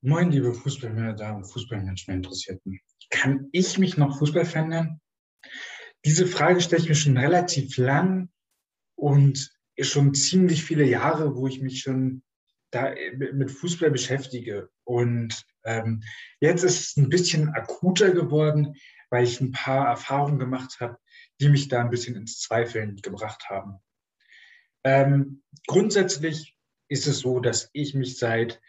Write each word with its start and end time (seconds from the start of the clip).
Moin, 0.00 0.30
liebe 0.30 0.54
Fußballmanager 0.54 1.34
und 1.34 1.44
Fußballmanagement-Interessierten. 1.44 2.80
Kann 3.10 3.48
ich 3.50 3.78
mich 3.78 3.96
noch 3.96 4.18
Fußballfan 4.18 4.68
nennen? 4.68 5.00
Diese 6.04 6.28
Frage 6.28 6.60
stelle 6.60 6.82
ich 6.82 6.88
mir 6.88 6.94
schon 6.94 7.18
relativ 7.18 7.76
lang 7.78 8.28
und 8.94 9.50
schon 9.80 10.14
ziemlich 10.14 10.62
viele 10.62 10.84
Jahre, 10.84 11.34
wo 11.34 11.48
ich 11.48 11.60
mich 11.60 11.80
schon 11.80 12.22
da 12.70 12.94
mit 13.16 13.50
Fußball 13.50 13.90
beschäftige. 13.90 14.70
Und 14.84 15.44
ähm, 15.64 16.04
jetzt 16.38 16.62
ist 16.62 16.80
es 16.80 16.96
ein 16.96 17.08
bisschen 17.08 17.48
akuter 17.48 18.12
geworden, 18.12 18.76
weil 19.10 19.24
ich 19.24 19.40
ein 19.40 19.50
paar 19.50 19.88
Erfahrungen 19.88 20.38
gemacht 20.38 20.76
habe, 20.78 20.96
die 21.40 21.48
mich 21.48 21.66
da 21.66 21.80
ein 21.80 21.90
bisschen 21.90 22.14
ins 22.14 22.38
Zweifeln 22.38 22.94
gebracht 22.98 23.50
haben. 23.50 23.80
Ähm, 24.84 25.42
grundsätzlich 25.66 26.56
ist 26.88 27.08
es 27.08 27.18
so, 27.18 27.40
dass 27.40 27.68
ich 27.72 27.94
mich 27.94 28.16
seit, 28.16 28.60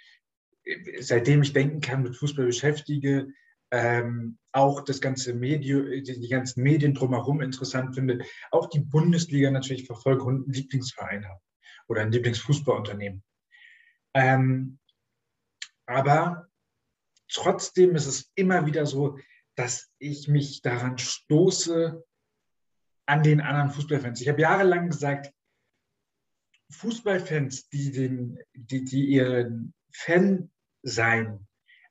seitdem 1.00 1.42
ich 1.42 1.54
denken 1.54 1.82
kann, 1.82 2.04
mit 2.04 2.16
Fußball 2.16 2.46
beschäftige, 2.46 3.28
ähm, 3.72 4.38
auch 4.52 4.82
das 4.82 5.00
ganze 5.00 5.34
Medium, 5.34 5.86
die, 5.90 6.20
die, 6.20 6.28
ganzen 6.28 6.64
Medien 6.64 6.94
drumherum 6.94 7.42
interessant 7.42 7.94
finde, 7.94 8.26
auch 8.52 8.68
die 8.70 8.80
Bundesliga 8.80 9.52
natürlich 9.52 9.86
verfolge 9.86 10.24
und 10.24 10.46
einen 10.46 10.54
Lieblingsverein 10.54 11.28
habe 11.28 11.40
oder 11.88 12.02
ein 12.02 12.12
Lieblingsfußballunternehmen. 12.12 13.24
Ähm, 14.16 14.80
aber 15.86 16.48
trotzdem 17.32 17.96
ist 17.96 18.08
es 18.08 18.32
immer 18.36 18.66
wieder 18.66 18.86
so, 18.86 19.20
dass 19.56 19.92
ich 20.00 20.28
mich 20.28 20.62
daran 20.62 20.98
stoße, 20.98 22.04
an 23.06 23.24
den 23.24 23.42
anderen 23.42 23.72
Fußballfans. 23.72 24.22
Ich 24.22 24.30
habe 24.30 24.42
jahrelang 24.42 24.90
gesagt, 24.90 25.34
Fußballfans, 26.72 27.68
die, 27.70 27.92
den, 27.92 28.40
die, 28.54 28.86
die 28.86 29.06
ihren 29.06 29.74
Fan 29.92 30.52
sein 30.82 31.48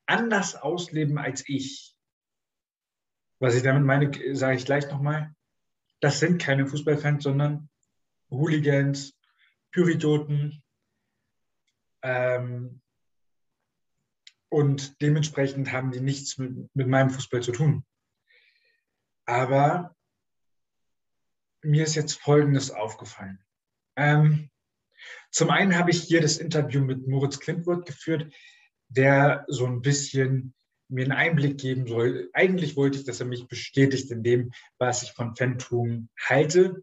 anders 0.07 0.55
ausleben 0.55 1.19
als 1.19 1.45
ich, 1.49 1.95
was 3.39 3.55
ich 3.55 3.63
damit 3.63 3.85
meine, 3.85 4.11
sage 4.35 4.57
ich 4.57 4.65
gleich 4.65 4.91
nochmal, 4.91 5.35
das 6.01 6.21
sind 6.21 6.41
keine 6.41 6.67
Fußballfans, 6.67 7.25
sondern 7.25 7.69
Hooligans, 8.31 9.19
Pyridioten 9.71 10.63
ähm, 12.03 12.81
und 14.49 15.01
dementsprechend 15.03 15.73
haben 15.73 15.91
die 15.91 16.01
nichts 16.01 16.39
mit, 16.39 16.75
mit 16.75 16.89
meinem 16.89 17.11
Fußball 17.11 17.43
zu 17.43 17.53
tun. 17.53 17.85
Aber 19.27 19.95
mir 21.63 21.83
ist 21.83 21.97
jetzt 21.97 22.15
Folgendes 22.21 22.71
aufgefallen. 22.71 23.45
Ähm, 23.97 24.51
zum 25.31 25.51
einen 25.51 25.77
habe 25.77 25.91
ich 25.91 26.03
hier 26.03 26.23
das 26.23 26.39
Interview 26.39 26.81
mit 26.81 27.07
Moritz 27.07 27.39
Klintwort 27.41 27.87
geführt, 27.87 28.33
der 28.89 29.45
so 29.49 29.67
ein 29.67 29.83
bisschen 29.83 30.55
mir 30.89 31.05
einen 31.05 31.13
Einblick 31.13 31.59
geben 31.59 31.87
soll. 31.87 32.31
Eigentlich 32.33 32.77
wollte 32.77 32.99
ich, 32.99 33.05
dass 33.05 33.21
er 33.21 33.27
mich 33.27 33.47
bestätigt 33.47 34.11
in 34.11 34.23
dem, 34.23 34.53
was 34.79 35.03
ich 35.03 35.13
von 35.13 35.37
Phantom 35.37 36.09
halte. 36.19 36.83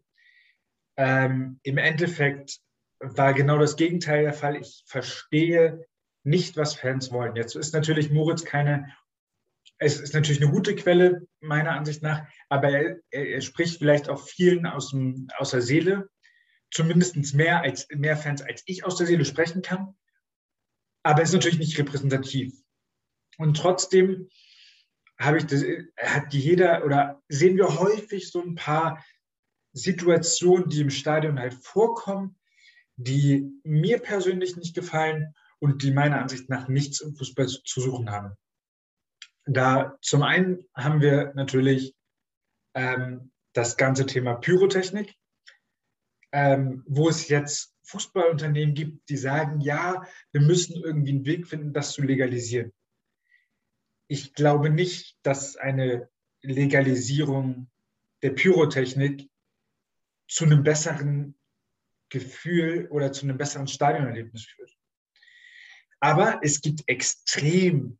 Ähm, 0.96 1.58
Im 1.62 1.78
Endeffekt 1.78 2.60
war 3.00 3.34
genau 3.34 3.58
das 3.58 3.76
Gegenteil 3.76 4.22
der 4.22 4.32
Fall. 4.32 4.56
Ich 4.56 4.84
verstehe 4.86 5.84
nicht, 6.22 6.56
was 6.56 6.74
Fans 6.74 7.10
wollen. 7.10 7.36
Jetzt 7.36 7.56
ist 7.56 7.74
natürlich 7.74 8.10
Moritz 8.10 8.44
keine, 8.44 8.92
es 9.78 10.00
ist 10.00 10.14
natürlich 10.14 10.40
eine 10.40 10.50
gute 10.50 10.74
Quelle, 10.74 11.26
meiner 11.40 11.72
Ansicht 11.72 12.02
nach, 12.02 12.26
aber 12.48 12.70
er, 12.70 13.00
er 13.10 13.40
spricht 13.40 13.78
vielleicht 13.78 14.08
auch 14.08 14.26
vielen 14.26 14.66
aus, 14.66 14.90
dem, 14.90 15.28
aus 15.36 15.50
der 15.50 15.62
Seele 15.62 16.08
zumindest 16.70 17.34
mehr, 17.34 17.60
als, 17.62 17.86
mehr 17.90 18.16
Fans 18.16 18.42
als 18.42 18.62
ich 18.66 18.84
aus 18.84 18.96
der 18.96 19.06
Seele 19.06 19.24
sprechen 19.24 19.62
kann. 19.62 19.96
Aber 21.06 21.22
es 21.22 21.28
ist 21.28 21.34
natürlich 21.34 21.60
nicht 21.60 21.78
repräsentativ. 21.78 22.52
Und 23.38 23.56
trotzdem 23.56 24.28
habe 25.20 25.38
ich 25.38 25.46
das, 25.46 25.62
hat 25.96 26.34
jeder 26.34 26.84
oder 26.84 27.22
sehen 27.28 27.56
wir 27.56 27.78
häufig 27.78 28.28
so 28.28 28.42
ein 28.42 28.56
paar 28.56 29.04
Situationen, 29.72 30.68
die 30.68 30.80
im 30.80 30.90
Stadion 30.90 31.38
halt 31.38 31.54
vorkommen, 31.54 32.36
die 32.96 33.48
mir 33.62 34.00
persönlich 34.00 34.56
nicht 34.56 34.74
gefallen 34.74 35.32
und 35.60 35.84
die 35.84 35.92
meiner 35.92 36.20
Ansicht 36.20 36.48
nach 36.48 36.66
nichts 36.66 37.00
im 37.00 37.14
Fußball 37.14 37.46
zu 37.46 37.80
suchen 37.80 38.10
haben. 38.10 38.34
Da 39.44 39.96
zum 40.02 40.24
einen 40.24 40.66
haben 40.74 41.00
wir 41.00 41.32
natürlich 41.36 41.94
ähm, 42.74 43.30
das 43.52 43.76
ganze 43.76 44.06
Thema 44.06 44.34
Pyrotechnik 44.34 45.14
ähm, 46.32 46.82
wo 46.86 47.08
es 47.08 47.28
jetzt 47.28 47.74
Fußballunternehmen 47.84 48.74
gibt, 48.74 49.08
die 49.08 49.16
sagen, 49.16 49.60
ja, 49.60 50.04
wir 50.32 50.40
müssen 50.40 50.76
irgendwie 50.82 51.12
einen 51.12 51.26
Weg 51.26 51.46
finden, 51.46 51.72
das 51.72 51.92
zu 51.92 52.02
legalisieren. 52.02 52.72
Ich 54.08 54.34
glaube 54.34 54.70
nicht, 54.70 55.18
dass 55.22 55.56
eine 55.56 56.08
Legalisierung 56.42 57.70
der 58.22 58.30
Pyrotechnik 58.30 59.28
zu 60.28 60.44
einem 60.44 60.62
besseren 60.62 61.36
Gefühl 62.08 62.88
oder 62.90 63.12
zu 63.12 63.24
einem 63.24 63.36
besseren 63.36 63.68
Stadionerlebnis 63.68 64.44
führt. 64.44 64.76
Aber 66.00 66.40
es 66.42 66.60
gibt 66.60 66.82
extrem 66.88 67.98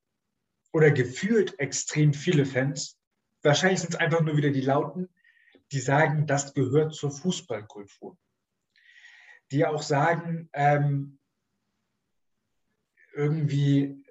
oder 0.72 0.90
gefühlt 0.90 1.58
extrem 1.58 2.12
viele 2.12 2.44
Fans, 2.44 2.98
wahrscheinlich 3.42 3.80
sind 3.80 3.94
es 3.94 4.00
einfach 4.00 4.20
nur 4.20 4.36
wieder 4.36 4.50
die 4.50 4.60
Lauten, 4.60 5.08
die 5.72 5.80
sagen, 5.80 6.26
das 6.26 6.54
gehört 6.54 6.94
zur 6.94 7.10
Fußballkultur 7.10 8.16
die 9.50 9.64
auch 9.66 9.82
sagen, 9.82 10.48
ähm, 10.52 11.18
irgendwie, 13.14 14.04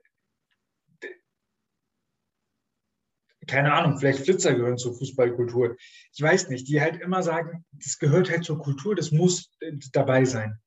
keine 3.47 3.73
Ahnung, 3.73 3.97
vielleicht 3.99 4.21
Flitzer 4.21 4.55
gehören 4.55 4.77
zur 4.77 4.97
Fußballkultur. 4.97 5.75
Ich 6.13 6.21
weiß 6.21 6.49
nicht, 6.49 6.67
die 6.67 6.81
halt 6.81 6.99
immer 7.01 7.21
sagen, 7.21 7.65
das 7.71 7.99
gehört 7.99 8.29
halt 8.29 8.43
zur 8.43 8.59
Kultur, 8.59 8.95
das 8.95 9.11
muss 9.11 9.51
dabei 9.91 10.25
sein. 10.25 10.59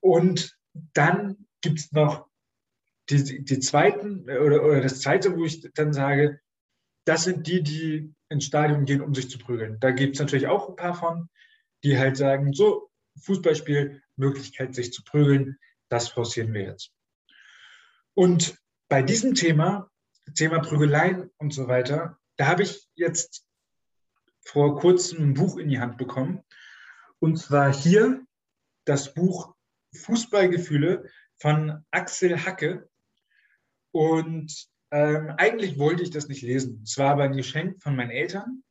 Und 0.00 0.56
dann 0.94 1.46
gibt 1.60 1.80
es 1.80 1.92
noch 1.92 2.28
die, 3.10 3.44
die 3.44 3.58
zweiten 3.58 4.22
oder, 4.22 4.64
oder 4.64 4.80
das 4.80 5.00
zweite, 5.00 5.36
wo 5.36 5.44
ich 5.44 5.60
dann 5.74 5.92
sage, 5.92 6.40
das 7.04 7.24
sind 7.24 7.46
die, 7.46 7.62
die 7.62 8.14
ins 8.28 8.44
Stadion 8.44 8.84
gehen, 8.84 9.02
um 9.02 9.14
sich 9.14 9.30
zu 9.30 9.38
prügeln. 9.38 9.78
Da 9.80 9.90
gibt 9.90 10.14
es 10.14 10.20
natürlich 10.20 10.46
auch 10.46 10.68
ein 10.68 10.76
paar 10.76 10.94
von, 10.94 11.28
die 11.84 11.98
halt 11.98 12.16
sagen, 12.16 12.52
so, 12.52 12.90
Fußballspiel, 13.20 14.02
Möglichkeit, 14.16 14.74
sich 14.74 14.92
zu 14.92 15.02
prügeln. 15.04 15.58
Das 15.88 16.08
forcieren 16.08 16.54
wir 16.54 16.62
jetzt. 16.62 16.92
Und 18.14 18.56
bei 18.88 19.02
diesem 19.02 19.34
Thema, 19.34 19.90
Thema 20.34 20.60
Prügeleien 20.60 21.30
und 21.38 21.52
so 21.52 21.68
weiter, 21.68 22.18
da 22.36 22.46
habe 22.46 22.62
ich 22.62 22.88
jetzt 22.94 23.46
vor 24.44 24.78
kurzem 24.78 25.22
ein 25.22 25.34
Buch 25.34 25.56
in 25.56 25.68
die 25.68 25.80
Hand 25.80 25.98
bekommen. 25.98 26.42
Und 27.18 27.36
zwar 27.36 27.72
hier 27.72 28.24
das 28.84 29.14
Buch 29.14 29.54
Fußballgefühle 29.94 31.08
von 31.38 31.84
Axel 31.90 32.44
Hacke. 32.44 32.88
Und 33.92 34.68
ähm, 34.92 35.32
eigentlich 35.38 35.78
wollte 35.78 36.02
ich 36.02 36.10
das 36.10 36.28
nicht 36.28 36.42
lesen. 36.42 36.82
Es 36.84 36.98
war 36.98 37.12
aber 37.12 37.24
ein 37.24 37.36
Geschenk 37.36 37.82
von 37.82 37.96
meinen 37.96 38.10
Eltern. 38.10 38.62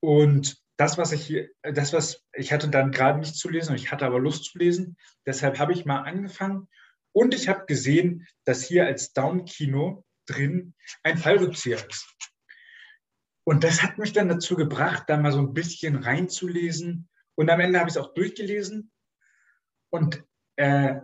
Und 0.00 0.56
das, 0.78 0.96
was 0.96 1.12
ich 1.12 1.24
hier, 1.24 1.50
das, 1.62 1.92
was 1.92 2.24
ich 2.32 2.52
hatte 2.52 2.68
dann 2.68 2.90
gerade 2.90 3.20
nicht 3.20 3.36
zu 3.36 3.50
lesen, 3.50 3.76
ich 3.76 3.92
hatte 3.92 4.06
aber 4.06 4.18
Lust 4.18 4.46
zu 4.46 4.58
lesen. 4.58 4.96
Deshalb 5.26 5.58
habe 5.58 5.74
ich 5.74 5.84
mal 5.84 6.00
angefangen 6.00 6.66
und 7.12 7.34
ich 7.34 7.48
habe 7.48 7.66
gesehen, 7.66 8.26
dass 8.44 8.64
hier 8.64 8.86
als 8.86 9.12
Down-Kino 9.12 10.04
drin 10.26 10.74
ein 11.02 11.18
Fallrückzieher 11.18 11.86
ist. 11.88 12.16
Und 13.44 13.64
das 13.64 13.82
hat 13.82 13.98
mich 13.98 14.12
dann 14.12 14.28
dazu 14.28 14.56
gebracht, 14.56 15.04
da 15.08 15.18
mal 15.18 15.32
so 15.32 15.40
ein 15.40 15.52
bisschen 15.52 15.96
reinzulesen. 15.96 17.08
Und 17.34 17.50
am 17.50 17.60
Ende 17.60 17.78
habe 17.78 17.90
ich 17.90 17.96
es 17.96 18.02
auch 18.02 18.14
durchgelesen. 18.14 18.90
Und 19.90 20.24
äh, 20.56 21.00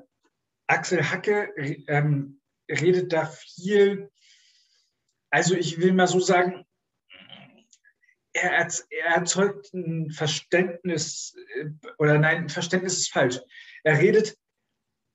Axel 0.66 1.10
Hacke 1.10 1.52
ähm, 1.88 2.37
redet 2.68 3.12
da 3.12 3.26
viel. 3.26 4.10
Also 5.30 5.54
ich 5.54 5.78
will 5.78 5.92
mal 5.92 6.06
so 6.06 6.20
sagen, 6.20 6.64
er, 8.32 8.68
er 8.90 9.06
erzeugt 9.16 9.72
ein 9.74 10.10
Verständnis, 10.10 11.34
äh, 11.56 11.70
oder 11.98 12.18
nein, 12.18 12.44
ein 12.44 12.48
Verständnis 12.48 12.98
ist 12.98 13.12
falsch. 13.12 13.40
Er 13.84 13.98
redet 13.98 14.36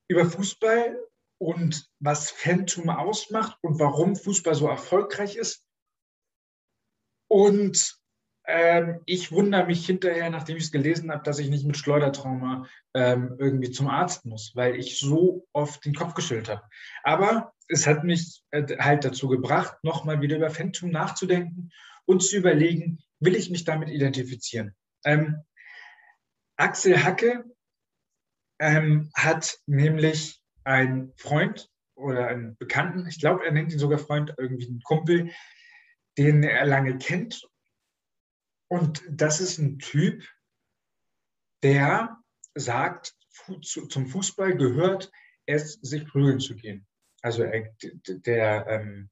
über 0.07 0.25
Fußball 0.25 0.97
und 1.37 1.89
was 1.99 2.31
Phantom 2.31 2.89
ausmacht 2.89 3.57
und 3.61 3.79
warum 3.79 4.15
Fußball 4.15 4.55
so 4.55 4.67
erfolgreich 4.67 5.35
ist. 5.35 5.65
Und 7.27 7.97
ähm, 8.45 9.01
ich 9.05 9.31
wundere 9.31 9.65
mich 9.65 9.85
hinterher, 9.85 10.29
nachdem 10.29 10.57
ich 10.57 10.65
es 10.65 10.71
gelesen 10.71 11.11
habe, 11.11 11.23
dass 11.23 11.39
ich 11.39 11.49
nicht 11.49 11.65
mit 11.65 11.77
Schleudertrauma 11.77 12.67
ähm, 12.93 13.35
irgendwie 13.39 13.71
zum 13.71 13.87
Arzt 13.87 14.25
muss, 14.25 14.51
weil 14.55 14.75
ich 14.75 14.99
so 14.99 15.47
oft 15.53 15.83
den 15.85 15.95
Kopf 15.95 16.13
geschüttelt 16.13 16.49
habe. 16.49 16.63
Aber 17.03 17.53
es 17.67 17.87
hat 17.87 18.03
mich 18.03 18.43
äh, 18.51 18.77
halt 18.77 19.05
dazu 19.05 19.27
gebracht, 19.27 19.77
nochmal 19.83 20.21
wieder 20.21 20.37
über 20.37 20.49
Phantom 20.49 20.89
nachzudenken 20.89 21.71
und 22.05 22.21
zu 22.21 22.37
überlegen, 22.37 22.99
will 23.19 23.35
ich 23.35 23.49
mich 23.49 23.63
damit 23.63 23.89
identifizieren? 23.89 24.75
Ähm, 25.05 25.43
Axel 26.57 27.03
Hacke 27.03 27.45
ähm, 28.59 29.09
hat 29.15 29.57
nämlich 29.65 30.39
einen 30.63 31.13
Freund, 31.15 31.69
oder 31.95 32.27
einen 32.27 32.57
Bekannten, 32.57 33.07
ich 33.07 33.19
glaube, 33.19 33.45
er 33.45 33.51
nennt 33.51 33.71
ihn 33.71 33.79
sogar 33.79 33.99
Freund, 33.99 34.33
irgendwie 34.37 34.67
einen 34.67 34.81
Kumpel, 34.81 35.31
den 36.17 36.43
er 36.43 36.65
lange 36.65 36.97
kennt. 36.97 37.47
Und 38.73 39.03
das 39.07 39.39
ist 39.39 39.59
ein 39.59 39.77
Typ, 39.77 40.27
der 41.61 42.17
sagt, 42.55 43.13
zum 43.61 44.07
Fußball 44.07 44.57
gehört 44.57 45.11
es, 45.45 45.73
sich 45.73 46.07
prügeln 46.07 46.39
zu 46.39 46.55
gehen. 46.55 46.87
Also 47.21 47.43
er, 47.43 47.71
der, 48.07 48.65
ähm, 48.67 49.11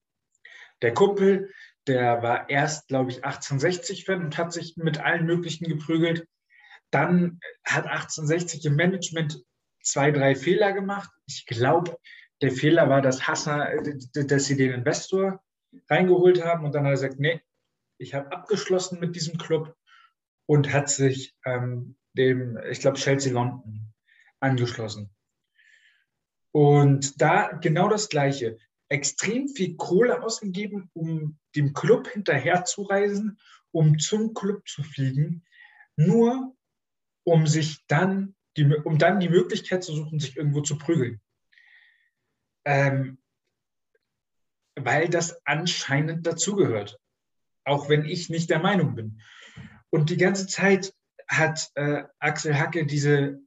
der 0.81 0.95
Kumpel, 0.95 1.53
der 1.85 2.23
war 2.23 2.49
erst, 2.49 2.87
glaube 2.87 3.11
ich, 3.11 3.23
1860-Fan 3.23 4.25
und 4.25 4.35
hat 4.39 4.51
sich 4.51 4.77
mit 4.77 4.99
allen 4.99 5.27
möglichen 5.27 5.67
geprügelt. 5.67 6.27
Dann 6.89 7.39
hat 7.63 7.85
1860 7.85 8.65
im 8.65 8.75
Management 8.75 9.43
zwei, 9.83 10.09
drei 10.09 10.33
Fehler 10.33 10.73
gemacht. 10.73 11.11
Ich 11.27 11.45
glaube, 11.45 11.99
der 12.41 12.51
Fehler 12.51 12.89
war, 12.89 13.03
dass 13.03 13.27
Hassan, 13.27 13.99
dass 14.11 14.45
sie 14.45 14.57
den 14.57 14.73
Investor 14.73 15.39
reingeholt 15.87 16.43
haben 16.43 16.65
und 16.65 16.73
dann 16.73 16.85
hat 16.85 16.93
er 16.93 16.93
gesagt, 16.93 17.19
nee, 17.19 17.43
ich 18.01 18.13
habe 18.13 18.31
abgeschlossen 18.31 18.99
mit 18.99 19.15
diesem 19.15 19.37
Club 19.37 19.75
und 20.47 20.73
hat 20.73 20.89
sich 20.89 21.35
ähm, 21.45 21.95
dem, 22.13 22.57
ich 22.69 22.79
glaube, 22.79 22.97
Chelsea 22.97 23.31
London 23.31 23.93
angeschlossen. 24.39 25.15
Und 26.51 27.21
da 27.21 27.47
genau 27.53 27.87
das 27.87 28.09
Gleiche. 28.09 28.57
Extrem 28.89 29.47
viel 29.47 29.77
Kohle 29.77 30.21
ausgegeben, 30.21 30.89
um 30.93 31.39
dem 31.55 31.73
Club 31.73 32.09
hinterherzureisen, 32.09 33.39
um 33.71 33.99
zum 33.99 34.33
Club 34.33 34.67
zu 34.67 34.83
fliegen, 34.83 35.45
nur 35.95 36.57
um 37.23 37.47
sich 37.47 37.85
dann 37.87 38.35
die, 38.57 38.65
um 38.65 38.97
dann 38.97 39.21
die 39.21 39.29
Möglichkeit 39.29 39.83
zu 39.83 39.95
suchen, 39.95 40.19
sich 40.19 40.35
irgendwo 40.35 40.61
zu 40.61 40.77
prügeln. 40.77 41.21
Ähm, 42.65 43.19
weil 44.75 45.07
das 45.07 45.45
anscheinend 45.45 46.27
dazugehört. 46.27 47.00
Auch 47.63 47.89
wenn 47.89 48.05
ich 48.05 48.29
nicht 48.29 48.49
der 48.49 48.59
Meinung 48.59 48.95
bin. 48.95 49.21
Und 49.89 50.09
die 50.09 50.17
ganze 50.17 50.47
Zeit 50.47 50.93
hat 51.27 51.71
äh, 51.75 52.03
Axel 52.19 52.57
Hacke 52.57 52.85
diese, 52.85 53.39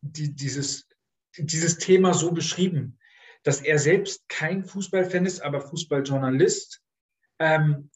die, 0.00 0.34
dieses, 0.34 0.88
dieses 1.36 1.78
Thema 1.78 2.14
so 2.14 2.32
beschrieben, 2.32 2.98
dass 3.42 3.60
er 3.60 3.78
selbst 3.78 4.28
kein 4.28 4.64
Fußballfan 4.64 5.26
ist, 5.26 5.40
aber 5.40 5.60
Fußballjournalist. 5.60 6.82
Ähm, 7.38 7.90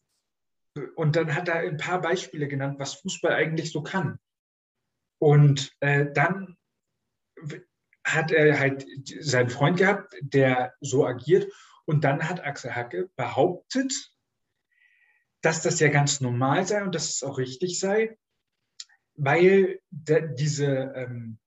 und 0.94 1.16
dann 1.16 1.34
hat 1.34 1.48
er 1.48 1.56
ein 1.60 1.76
paar 1.76 2.00
Beispiele 2.00 2.48
genannt, 2.48 2.78
was 2.78 2.94
Fußball 2.94 3.32
eigentlich 3.32 3.72
so 3.72 3.82
kann. 3.82 4.18
Und 5.18 5.72
äh, 5.80 6.06
dann 6.12 6.56
hat 8.04 8.30
er 8.30 8.58
halt 8.58 8.86
seinen 9.20 9.50
Freund 9.50 9.78
gehabt, 9.78 10.14
der 10.20 10.74
so 10.80 11.06
agiert. 11.06 11.50
Und 11.86 12.04
dann 12.04 12.28
hat 12.28 12.44
Axel 12.44 12.74
Hacke 12.74 13.10
behauptet, 13.16 13.92
dass 15.46 15.62
das 15.62 15.78
ja 15.78 15.87
ganz 15.87 16.20
normal 16.20 16.66
sei 16.66 16.82
und 16.82 16.93
dass 16.93 17.08
es 17.08 17.22
auch 17.22 17.38
richtig 17.38 17.78
sei, 17.78 18.19
weil 19.14 19.81
diese 19.93 20.66
ähm, 20.66 21.38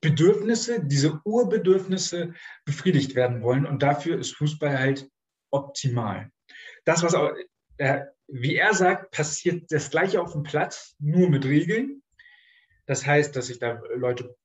Bedürfnisse, 0.00 0.84
diese 0.84 1.20
Urbedürfnisse 1.24 2.34
befriedigt 2.64 3.14
werden 3.14 3.40
wollen. 3.42 3.64
Und 3.64 3.84
dafür 3.84 4.18
ist 4.18 4.34
Fußball 4.34 4.76
halt 4.76 5.08
optimal. 5.52 6.32
Das, 6.84 7.04
was 7.04 7.14
auch, 7.14 7.30
äh, 7.76 8.06
wie 8.26 8.56
er 8.56 8.74
sagt, 8.74 9.12
passiert 9.12 9.70
das 9.70 9.90
gleiche 9.90 10.20
auf 10.20 10.32
dem 10.32 10.42
Platz, 10.42 10.96
nur 10.98 11.30
mit 11.30 11.44
Regeln. 11.44 12.02
Das 12.86 13.06
heißt, 13.06 13.36
dass 13.36 13.46
sich 13.46 13.60
da 13.60 13.80
Leute 13.94 14.36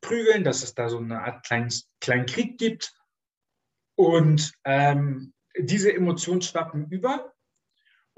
prügeln, 0.00 0.44
dass 0.44 0.62
es 0.62 0.74
da 0.74 0.88
so 0.88 0.98
eine 0.98 1.22
Art 1.22 1.44
kleinen, 1.44 1.72
kleinen 2.00 2.26
Krieg 2.26 2.56
gibt. 2.56 2.94
Und 3.96 4.52
ähm, 4.62 5.34
diese 5.58 5.92
Emotionen 5.92 6.40
schwappen 6.40 6.88
über. 6.88 7.34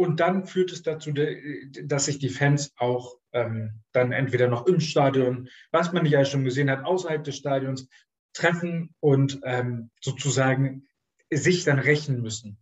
Und 0.01 0.19
dann 0.19 0.47
führt 0.47 0.73
es 0.73 0.83
dazu, 0.83 1.13
dass 1.13 2.07
sich 2.07 2.19
die 2.19 2.31
Fans 2.31 2.73
auch 2.79 3.19
ähm, 3.33 3.83
dann 3.93 4.13
entweder 4.13 4.49
noch 4.49 4.67
im 4.67 4.81
Stadion, 4.81 5.51
was 5.73 5.93
man 5.93 6.07
ja 6.07 6.25
schon 6.25 6.43
gesehen 6.43 6.71
hat, 6.71 6.87
außerhalb 6.87 7.23
des 7.23 7.37
Stadions 7.37 7.87
treffen 8.33 8.95
und 9.01 9.41
ähm, 9.45 9.91
sozusagen 10.01 10.89
sich 11.31 11.65
dann 11.65 11.79
rächen 11.79 12.23
müssen. 12.23 12.59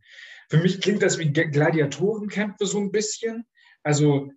Für 0.50 0.56
mich 0.58 0.80
klingt 0.80 1.00
das 1.00 1.20
wie 1.20 1.30
Gladiatorenkämpfe 1.30 2.66
so 2.66 2.80
ein 2.80 2.90
bisschen. 2.90 3.46
Also 3.84 4.32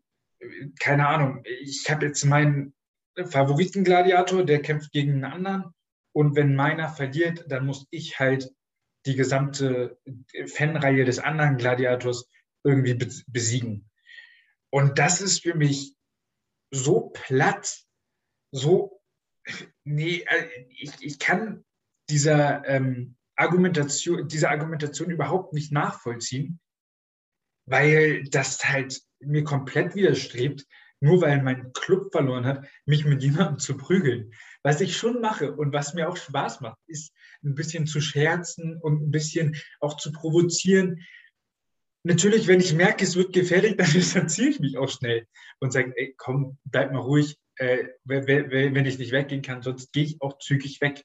keine 0.79 1.07
Ahnung, 1.07 1.41
ich 1.43 1.89
habe 1.89 2.05
jetzt 2.05 2.23
meinen 2.23 2.75
Favoritengladiator, 3.15 4.45
der 4.45 4.61
kämpft 4.61 4.91
gegen 4.91 5.13
einen 5.13 5.23
anderen. 5.23 5.73
Und 6.13 6.35
wenn 6.35 6.53
meiner 6.53 6.87
verliert, 6.89 7.45
dann 7.47 7.65
muss 7.65 7.87
ich 7.89 8.19
halt 8.19 8.51
die 9.07 9.15
gesamte 9.15 9.97
Fanreihe 10.45 11.03
des 11.03 11.17
anderen 11.17 11.57
Gladiators 11.57 12.29
irgendwie 12.63 12.93
besiegen. 13.27 13.89
Und 14.69 14.99
das 14.99 15.21
ist 15.21 15.41
für 15.41 15.55
mich 15.55 15.95
so 16.71 17.09
platt, 17.09 17.83
so, 18.51 19.01
nee, 19.83 20.25
äh, 20.27 20.65
ich, 20.69 20.93
ich 21.01 21.19
kann 21.19 21.65
dieser 22.09 22.65
ähm, 22.67 23.17
Argumentation, 23.35 24.27
diese 24.27 24.49
Argumentation 24.49 25.09
überhaupt 25.09 25.53
nicht 25.53 25.71
nachvollziehen, 25.71 26.59
weil 27.65 28.23
das 28.25 28.63
halt 28.65 29.01
mir 29.19 29.43
komplett 29.43 29.95
widerstrebt, 29.95 30.65
nur 30.99 31.21
weil 31.21 31.41
mein 31.41 31.73
Club 31.73 32.11
verloren 32.11 32.45
hat, 32.45 32.65
mich 32.85 33.05
mit 33.05 33.23
jemandem 33.23 33.59
zu 33.59 33.75
prügeln. 33.75 34.33
Was 34.63 34.81
ich 34.81 34.95
schon 34.95 35.19
mache 35.19 35.53
und 35.53 35.73
was 35.73 35.93
mir 35.93 36.07
auch 36.07 36.17
Spaß 36.17 36.61
macht, 36.61 36.77
ist 36.87 37.11
ein 37.43 37.55
bisschen 37.55 37.87
zu 37.87 37.99
scherzen 37.99 38.77
und 38.77 39.01
ein 39.01 39.11
bisschen 39.11 39.55
auch 39.79 39.97
zu 39.97 40.11
provozieren. 40.11 41.03
Natürlich, 42.03 42.47
wenn 42.47 42.59
ich 42.59 42.73
merke, 42.73 43.03
es 43.03 43.15
wird 43.15 43.33
gefährlich, 43.33 43.75
dann 43.77 43.91
distanziere 43.91 44.49
ich 44.49 44.59
mich 44.59 44.77
auch 44.77 44.89
schnell 44.89 45.27
und 45.59 45.71
sage, 45.71 45.93
ey, 45.95 46.13
komm, 46.17 46.57
bleib 46.65 46.91
mal 46.91 46.99
ruhig, 46.99 47.37
äh, 47.57 47.89
wenn 48.05 48.85
ich 48.85 48.97
nicht 48.97 49.11
weggehen 49.11 49.41
kann, 49.41 49.61
sonst 49.61 49.91
gehe 49.93 50.03
ich 50.03 50.21
auch 50.21 50.37
zügig 50.39 50.81
weg, 50.81 51.03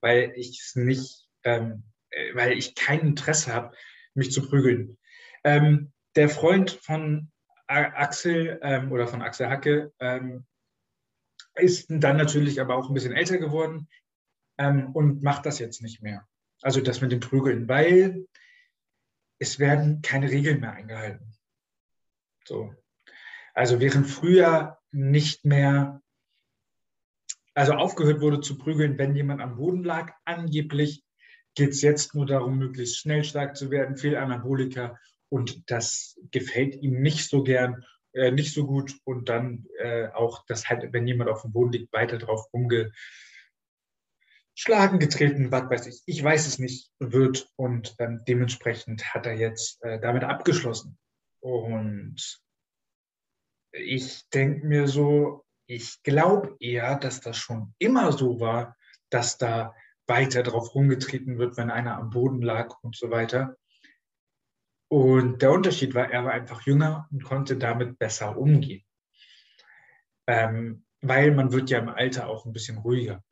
weil 0.00 0.32
ich 0.36 0.60
es 0.60 0.74
nicht, 0.74 1.26
ähm, 1.44 1.84
äh, 2.10 2.34
weil 2.34 2.52
ich 2.52 2.74
kein 2.74 3.00
Interesse 3.00 3.54
habe, 3.54 3.74
mich 4.14 4.32
zu 4.32 4.46
prügeln. 4.46 4.98
Ähm, 5.44 5.92
der 6.16 6.28
Freund 6.28 6.70
von 6.70 7.30
Axel 7.66 8.60
ähm, 8.62 8.92
oder 8.92 9.08
von 9.08 9.22
Axel 9.22 9.48
Hacke 9.48 9.92
ähm, 9.98 10.46
ist 11.54 11.86
dann 11.88 12.16
natürlich 12.16 12.60
aber 12.60 12.76
auch 12.76 12.88
ein 12.88 12.94
bisschen 12.94 13.14
älter 13.14 13.38
geworden 13.38 13.88
ähm, 14.58 14.90
und 14.92 15.22
macht 15.22 15.46
das 15.46 15.58
jetzt 15.58 15.82
nicht 15.82 16.02
mehr. 16.02 16.26
Also 16.62 16.80
das 16.80 17.00
mit 17.00 17.12
den 17.12 17.20
Prügeln, 17.20 17.68
weil 17.68 18.26
es 19.38 19.58
werden 19.58 20.02
keine 20.02 20.30
Regeln 20.30 20.60
mehr 20.60 20.72
eingehalten. 20.72 21.34
So. 22.44 22.74
Also 23.54 23.80
während 23.80 24.08
früher 24.08 24.78
nicht 24.90 25.44
mehr, 25.44 26.02
also 27.54 27.74
aufgehört 27.74 28.20
wurde 28.20 28.40
zu 28.40 28.58
prügeln, 28.58 28.98
wenn 28.98 29.14
jemand 29.14 29.40
am 29.40 29.56
Boden 29.56 29.84
lag, 29.84 30.12
angeblich 30.24 31.04
geht 31.54 31.70
es 31.70 31.82
jetzt 31.82 32.14
nur 32.14 32.26
darum, 32.26 32.58
möglichst 32.58 32.98
schnell 32.98 33.22
stark 33.22 33.56
zu 33.56 33.70
werden, 33.70 33.96
viel 33.96 34.16
Anabolika 34.16 34.98
und 35.28 35.70
das 35.70 36.18
gefällt 36.30 36.74
ihm 36.76 37.00
nicht 37.00 37.28
so 37.28 37.42
gern, 37.42 37.84
äh, 38.12 38.30
nicht 38.30 38.52
so 38.52 38.66
gut 38.66 38.94
und 39.04 39.28
dann 39.28 39.66
äh, 39.78 40.08
auch, 40.08 40.44
dass 40.46 40.68
halt, 40.68 40.92
wenn 40.92 41.06
jemand 41.06 41.30
auf 41.30 41.42
dem 41.42 41.52
Boden 41.52 41.72
liegt, 41.72 41.92
weiter 41.92 42.18
drauf 42.18 42.48
rumgeschlagen, 44.54 44.98
getreten, 44.98 45.50
was 45.50 45.68
weiß 45.68 45.86
ich, 45.86 46.02
ich 46.06 46.22
weiß 46.22 46.46
es 46.46 46.58
nicht, 46.58 46.90
wird 47.00 47.48
und 47.56 47.94
ähm, 47.98 48.22
dementsprechend 48.26 49.14
hat 49.14 49.26
er 49.26 49.34
jetzt 49.34 49.82
äh, 49.82 50.00
damit 50.00 50.24
abgeschlossen. 50.24 50.98
Und 51.40 52.40
ich 53.72 54.28
denke 54.30 54.66
mir 54.66 54.86
so, 54.86 55.44
ich 55.66 56.02
glaube 56.02 56.56
eher, 56.60 56.96
dass 56.96 57.20
das 57.20 57.36
schon 57.36 57.74
immer 57.78 58.12
so 58.12 58.40
war, 58.40 58.76
dass 59.10 59.38
da 59.38 59.74
weiter 60.06 60.42
drauf 60.42 60.74
rumgetreten 60.74 61.38
wird, 61.38 61.56
wenn 61.56 61.70
einer 61.70 61.96
am 61.96 62.10
Boden 62.10 62.42
lag 62.42 62.76
und 62.82 62.94
so 62.94 63.10
weiter. 63.10 63.56
Und 64.88 65.42
der 65.42 65.50
Unterschied 65.50 65.94
war, 65.94 66.10
er 66.10 66.24
war 66.24 66.32
einfach 66.32 66.62
jünger 66.62 67.08
und 67.10 67.24
konnte 67.24 67.56
damit 67.56 67.98
besser 67.98 68.36
umgehen. 68.36 68.84
Ähm, 70.26 70.84
weil 71.00 71.32
man 71.32 71.52
wird 71.52 71.70
ja 71.70 71.78
im 71.78 71.88
Alter 71.88 72.28
auch 72.28 72.46
ein 72.46 72.52
bisschen 72.52 72.78
ruhiger. 72.78 73.22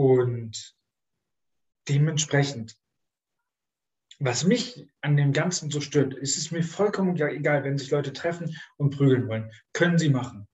Und 0.00 0.74
dementsprechend, 1.86 2.74
was 4.18 4.44
mich 4.44 4.88
an 5.02 5.18
dem 5.18 5.34
Ganzen 5.34 5.70
so 5.70 5.82
stört, 5.82 6.14
ist 6.14 6.38
es 6.38 6.50
mir 6.50 6.62
vollkommen 6.62 7.20
egal, 7.20 7.64
wenn 7.64 7.76
sich 7.76 7.90
Leute 7.90 8.14
treffen 8.14 8.56
und 8.78 8.96
prügeln 8.96 9.28
wollen. 9.28 9.52
Können 9.74 9.98
sie 9.98 10.08
machen. 10.08 10.48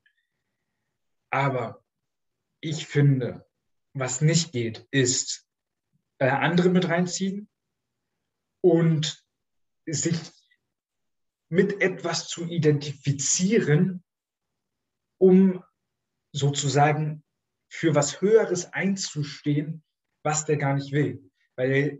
Aber 1.31 1.85
ich 2.59 2.89
finde, 2.89 3.47
was 3.93 4.21
nicht 4.21 4.51
geht, 4.51 4.89
ist 4.91 5.47
äh, 6.19 6.29
andere 6.29 6.69
mit 6.69 6.89
reinziehen 6.89 7.49
und 8.63 9.25
sich 9.87 10.19
mit 11.49 11.81
etwas 11.81 12.27
zu 12.27 12.47
identifizieren, 12.47 14.03
um 15.19 15.63
sozusagen 16.33 17.23
für 17.77 17.95
was 17.95 18.23
Höheres 18.23 18.73
einzustehen, 18.73 19.85
was 20.23 20.47
der 20.47 20.57
gar 20.57 20.75
nicht 20.75 20.93
will. 20.93 21.31
weil 21.57 21.99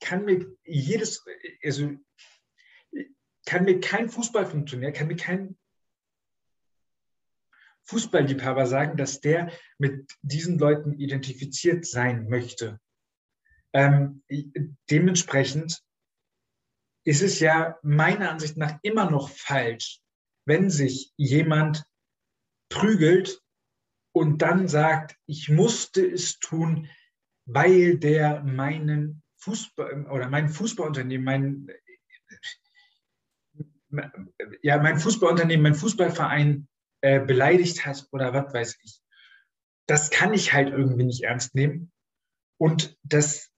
kann 0.00 0.24
mir 0.24 0.46
jedes, 0.64 1.24
also 1.64 1.96
kann 3.46 3.64
mir 3.64 3.80
kein 3.80 4.10
Fußballfunktionär, 4.10 4.92
kann 4.92 5.08
mir 5.08 5.16
kein 5.16 5.56
Fußballliebhaber 7.84 8.66
sagen, 8.66 8.96
dass 8.96 9.20
der 9.20 9.50
mit 9.78 10.12
diesen 10.22 10.58
Leuten 10.58 10.98
identifiziert 10.98 11.86
sein 11.86 12.28
möchte. 12.28 12.78
Ähm, 13.72 14.22
dementsprechend 14.90 15.82
ist 17.04 17.22
es 17.22 17.40
ja 17.40 17.78
meiner 17.82 18.30
Ansicht 18.30 18.56
nach 18.56 18.78
immer 18.82 19.10
noch 19.10 19.30
falsch, 19.30 20.00
wenn 20.44 20.68
sich 20.68 21.12
jemand 21.16 21.84
prügelt 22.68 23.40
und 24.16 24.40
dann 24.40 24.66
sagt, 24.66 25.14
ich 25.26 25.50
musste 25.50 26.00
es 26.00 26.38
tun, 26.38 26.88
weil 27.44 27.98
der 27.98 28.42
meinen 28.42 29.22
Fußball 29.36 30.06
oder 30.06 30.30
mein 30.30 30.48
Fußballunternehmen, 30.48 31.68
mein, 33.90 34.32
ja, 34.62 34.78
mein 34.78 34.98
Fußballunternehmen, 34.98 35.62
mein 35.62 35.74
Fußballverein 35.74 36.66
äh, 37.02 37.20
beleidigt 37.20 37.84
hat 37.84 38.08
oder 38.10 38.32
was 38.32 38.54
weiß 38.54 38.78
ich. 38.84 39.02
Das 39.86 40.08
kann 40.08 40.32
ich 40.32 40.54
halt 40.54 40.70
irgendwie 40.70 41.04
nicht 41.04 41.24
ernst 41.24 41.54
nehmen. 41.54 41.92
Und 42.58 42.96
das 43.02 43.50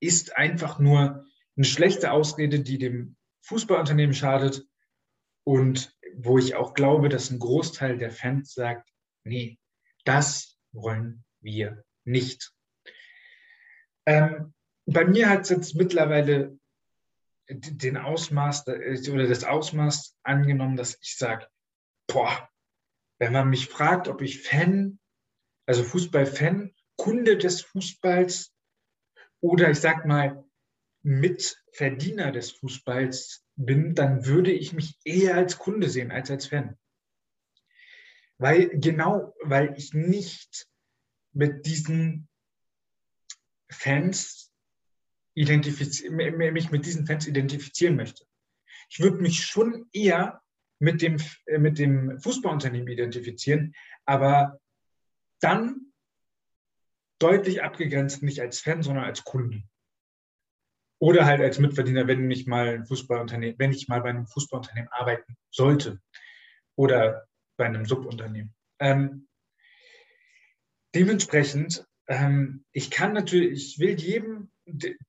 ist 0.00 0.36
einfach 0.36 0.80
nur 0.80 1.24
eine 1.56 1.64
schlechte 1.64 2.10
Ausrede, 2.10 2.58
die 2.58 2.78
dem 2.78 3.14
Fußballunternehmen 3.42 4.14
schadet 4.16 4.66
und 5.44 5.96
wo 6.16 6.36
ich 6.36 6.56
auch 6.56 6.74
glaube, 6.74 7.08
dass 7.08 7.30
ein 7.30 7.38
Großteil 7.38 7.96
der 7.96 8.10
Fans 8.10 8.54
sagt, 8.54 8.91
nee, 9.24 9.58
das 10.04 10.58
wollen 10.72 11.24
wir 11.40 11.84
nicht. 12.04 12.52
Ähm, 14.06 14.54
bei 14.86 15.04
mir 15.04 15.28
hat 15.28 15.42
es 15.42 15.50
jetzt 15.50 15.74
mittlerweile 15.74 16.58
den 17.48 17.96
Ausmaß 17.96 18.66
oder 18.68 19.26
das 19.26 19.44
Ausmaß 19.44 20.16
angenommen, 20.22 20.76
dass 20.76 20.98
ich 21.00 21.16
sage, 21.16 21.46
boah, 22.06 22.48
wenn 23.18 23.32
man 23.32 23.50
mich 23.50 23.68
fragt, 23.68 24.08
ob 24.08 24.22
ich 24.22 24.42
Fan, 24.42 24.98
also 25.66 25.84
Fußballfan, 25.84 26.74
Kunde 26.96 27.36
des 27.36 27.62
Fußballs 27.62 28.52
oder 29.40 29.70
ich 29.70 29.80
sag 29.80 30.06
mal 30.06 30.44
Mitverdiener 31.02 32.32
des 32.32 32.52
Fußballs 32.52 33.44
bin, 33.56 33.94
dann 33.94 34.24
würde 34.26 34.52
ich 34.52 34.72
mich 34.72 34.98
eher 35.04 35.36
als 35.36 35.58
Kunde 35.58 35.88
sehen 35.88 36.10
als 36.10 36.30
als 36.30 36.46
Fan. 36.46 36.78
Weil 38.42 38.70
genau, 38.70 39.36
weil 39.44 39.72
ich 39.76 39.94
nicht 39.94 40.66
mit 41.32 41.64
diesen 41.64 42.28
Fans 43.70 44.52
mich 45.34 46.70
mit 46.72 46.84
diesen 46.84 47.06
Fans 47.06 47.26
identifizieren 47.28 47.94
möchte. 47.94 48.24
Ich 48.90 48.98
würde 48.98 49.18
mich 49.18 49.46
schon 49.46 49.86
eher 49.92 50.42
mit 50.80 51.02
dem, 51.02 51.18
äh, 51.46 51.58
mit 51.58 51.78
dem 51.78 52.18
Fußballunternehmen 52.18 52.88
identifizieren, 52.88 53.76
aber 54.06 54.60
dann 55.40 55.92
deutlich 57.20 57.62
abgegrenzt, 57.62 58.24
nicht 58.24 58.40
als 58.40 58.58
Fan, 58.58 58.82
sondern 58.82 59.04
als 59.04 59.22
Kunden. 59.22 59.70
Oder 60.98 61.26
halt 61.26 61.40
als 61.40 61.60
Mitverdiener, 61.60 62.08
wenn 62.08 62.28
ich 62.28 62.48
mal 62.48 62.74
ein 62.74 62.86
Fußballunternehmen, 62.86 63.58
wenn 63.60 63.70
ich 63.70 63.86
mal 63.86 64.00
bei 64.00 64.10
einem 64.10 64.26
Fußballunternehmen 64.26 64.90
arbeiten 64.90 65.36
sollte. 65.50 66.00
Oder 66.74 67.28
bei 67.56 67.66
einem 67.66 67.84
Subunternehmen. 67.84 68.54
Ähm, 68.80 69.28
dementsprechend, 70.94 71.86
ähm, 72.08 72.64
ich 72.72 72.90
kann 72.90 73.12
natürlich, 73.12 73.74
ich 73.74 73.78
will 73.78 73.98
jedem 74.00 74.50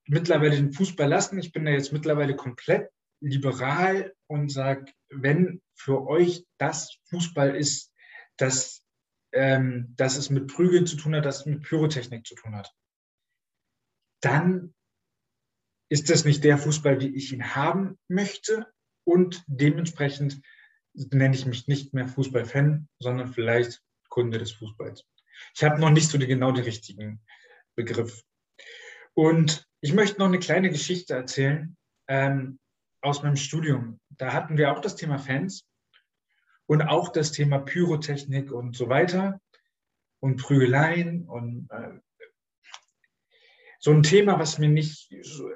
mittlerweile 0.06 0.56
den 0.56 0.74
Fußball 0.74 1.08
lassen. 1.08 1.40
Ich 1.40 1.52
bin 1.52 1.66
da 1.66 1.72
jetzt 1.72 1.94
mittlerweile 1.94 2.36
komplett 2.36 2.90
liberal 3.22 4.14
und 4.28 4.50
sage, 4.50 4.92
wenn 5.10 5.62
für 5.76 6.08
euch 6.08 6.46
das 6.58 6.98
Fußball 7.10 7.56
ist, 7.56 7.92
dass, 8.38 8.84
ähm, 9.32 9.94
dass 9.96 10.18
es 10.18 10.30
mit 10.30 10.48
Prügeln 10.48 10.88
zu 10.88 10.98
tun 10.98 11.16
hat, 11.16 11.26
dass 11.26 11.42
es 11.42 11.46
mit 11.46 11.64
Pyrotechnik 11.64 12.26
zu 12.26 12.36
tun 12.36 12.56
hat, 12.56 12.74
dann 14.22 14.74
ist 15.90 16.10
das 16.10 16.26
nicht 16.26 16.44
der 16.44 16.58
Fußball, 16.58 17.00
wie 17.00 17.16
ich 17.16 17.32
ihn 17.34 17.56
haben 17.56 18.00
möchte. 18.08 18.68
Und 19.06 19.44
dementsprechend 19.48 20.42
nenne 20.94 21.36
ich 21.36 21.46
mich 21.46 21.68
nicht 21.68 21.94
mehr 21.94 22.08
Fußballfan, 22.08 22.88
sondern 23.00 23.28
vielleicht 23.28 23.82
Kunde 24.10 24.38
des 24.38 24.52
Fußballs. 24.54 25.06
Ich 25.56 25.64
habe 25.64 25.80
noch 25.80 25.90
nicht 25.90 26.10
so 26.10 26.18
die, 26.18 26.28
genau 26.28 26.52
den 26.52 26.64
richtigen 26.64 27.22
Begriff. 27.76 28.24
Und 29.14 29.68
ich 29.82 29.94
möchte 29.94 30.20
noch 30.20 30.28
eine 30.28 30.40
kleine 30.40 30.70
Geschichte 30.70 31.14
erzählen 31.14 31.76
ähm, 32.08 32.60
aus 33.02 33.24
meinem 33.24 33.36
Studium. 33.36 34.00
Da 34.10 34.34
hatten 34.34 34.58
wir 34.58 34.72
auch 34.72 34.82
das 34.82 34.96
Thema 34.96 35.18
Fans 35.18 35.66
und 36.68 36.82
auch 36.82 37.10
das 37.10 37.32
Thema 37.32 37.60
Pyrotechnik 37.60 38.52
und 38.52 38.76
so 38.76 38.90
weiter 38.90 39.42
und 40.20 40.38
Prügeleien 40.38 41.28
und 41.28 41.68
äh, 41.72 42.00
so 43.80 43.92
ein 43.92 44.04
Thema, 44.04 44.40
was 44.40 44.60
mir 44.60 44.70
nicht, 44.70 45.12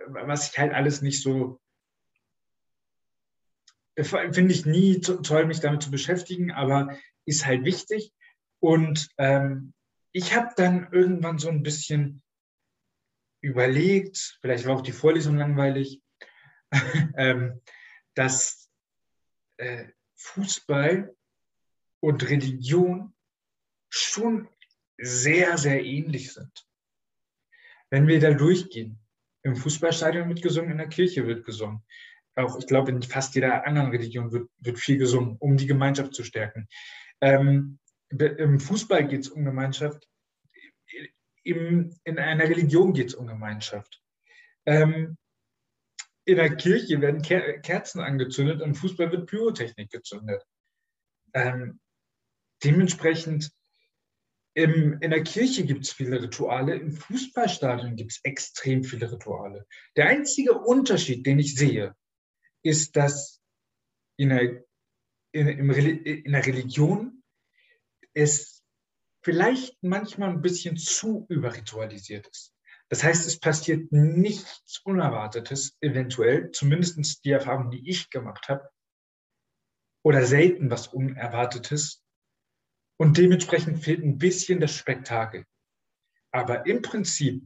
was 0.08 0.52
ich 0.52 0.60
halt 0.60 0.74
alles 0.74 1.02
nicht 1.02 1.22
so, 1.22 1.62
finde 4.04 4.54
ich 4.54 4.66
nie 4.66 5.02
toll, 5.02 5.46
mich 5.46 5.60
damit 5.60 5.84
zu 5.84 5.92
beschäftigen, 5.92 6.52
aber 6.52 6.98
ist 7.26 7.46
halt 7.46 7.64
wichtig. 7.66 8.14
Und 8.60 9.10
ähm, 9.18 9.74
ich 10.12 10.36
habe 10.36 10.50
dann 10.56 10.92
irgendwann 10.92 11.40
so 11.40 11.50
ein 11.50 11.64
bisschen 11.64 12.22
überlegt, 13.42 14.38
vielleicht 14.42 14.66
war 14.66 14.76
auch 14.76 14.82
die 14.82 14.92
Vorlesung 14.92 15.38
langweilig, 15.38 16.02
ähm, 17.18 17.62
dass 18.14 18.70
äh, 19.58 19.86
Fußball 20.16 21.16
und 22.00 22.30
Religion 22.30 23.14
schon 23.90 24.48
sehr, 24.98 25.58
sehr 25.58 25.84
ähnlich 25.84 26.34
sind. 26.34 26.68
Wenn 27.90 28.08
wir 28.08 28.20
da 28.20 28.32
durchgehen, 28.32 29.00
im 29.44 29.56
Fußballstadion 29.56 30.28
wird 30.28 30.42
gesungen, 30.42 30.72
in 30.72 30.78
der 30.78 30.90
Kirche 30.90 31.26
wird 31.26 31.46
gesungen. 31.46 31.84
Auch, 32.38 32.60
ich 32.60 32.68
glaube, 32.68 32.92
in 32.92 33.02
fast 33.02 33.36
jeder 33.36 33.66
anderen 33.66 33.90
Religion 33.90 34.32
wird, 34.32 34.50
wird 34.60 34.80
viel 34.80 34.98
gesungen, 34.98 35.38
um 35.40 35.58
die 35.58 35.68
Gemeinschaft 35.68 36.14
zu 36.14 36.24
stärken. 36.24 36.68
Ähm, 37.20 37.80
Im 38.10 38.60
Fußball 38.60 39.08
geht 39.08 39.22
es 39.22 39.30
um 39.30 39.44
Gemeinschaft, 39.44 40.08
im, 41.44 41.96
in 42.04 42.20
einer 42.20 42.44
Religion 42.44 42.94
geht 42.94 43.08
es 43.08 43.16
um 43.16 43.26
Gemeinschaft. 43.26 44.02
Ähm, 44.66 45.18
in 46.26 46.36
der 46.36 46.56
Kirche 46.56 47.00
werden 47.02 47.22
Ker 47.22 47.60
Kerzen 47.60 48.02
angezündet, 48.02 48.62
im 48.62 48.76
Fußball 48.76 49.12
wird 49.12 49.28
Pyrotechnik 49.28 49.90
gezündet. 49.90 50.44
Ähm, 51.34 51.80
dementsprechend 52.64 53.52
im, 54.54 54.98
in 55.02 55.12
der 55.12 55.24
Kirche 55.24 55.66
gibt 55.66 55.86
es 55.86 55.92
viele 55.92 56.22
Rituale, 56.22 56.76
im 56.76 56.92
Fußballstadion 56.92 57.96
gibt 57.96 58.12
es 58.12 58.20
extrem 58.24 58.84
viele 58.84 59.12
Rituale. 59.12 59.66
Der 59.96 60.08
einzige 60.08 60.54
Unterschied, 60.54 61.26
den 61.26 61.40
ich 61.40 61.56
sehe, 61.56 61.96
ist, 62.68 62.96
dass 62.96 63.42
in 64.18 64.30
der, 64.30 64.64
in, 65.32 65.48
in 65.48 66.32
der 66.32 66.46
Religion 66.46 67.24
es 68.14 68.64
vielleicht 69.24 69.82
manchmal 69.82 70.30
ein 70.30 70.42
bisschen 70.42 70.78
zu 70.78 71.26
überritualisiert 71.30 72.28
ist. 72.28 72.54
Das 72.90 73.04
heißt, 73.04 73.28
es 73.28 73.40
passiert 73.40 73.92
nichts 73.92 74.80
Unerwartetes, 74.86 75.78
eventuell, 75.82 76.52
zumindest 76.52 77.24
die 77.26 77.32
Erfahrung, 77.32 77.70
die 77.70 77.90
ich 77.90 78.10
gemacht 78.10 78.48
habe, 78.48 78.70
oder 80.04 80.26
selten 80.26 80.72
was 80.72 80.88
Unerwartetes. 80.88 82.02
Und 82.98 83.18
dementsprechend 83.18 83.84
fehlt 83.84 84.04
ein 84.04 84.18
bisschen 84.18 84.62
das 84.62 84.74
Spektakel. 84.74 85.46
Aber 86.32 86.66
im 86.66 86.82
Prinzip, 86.82 87.46